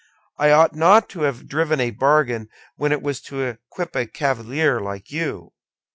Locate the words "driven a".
1.47-1.91